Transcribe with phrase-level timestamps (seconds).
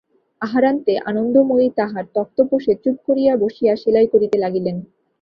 [0.41, 4.77] আহারান্তে আনন্দময়ী তাঁহার তক্তপোশে চুপ করিয়া বসিয়া সেলাই করিতে লাগিলেন।